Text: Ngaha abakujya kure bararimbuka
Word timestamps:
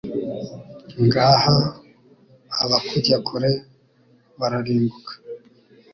Ngaha 1.05 1.55
abakujya 2.63 3.17
kure 3.27 3.51
bararimbuka 4.39 5.11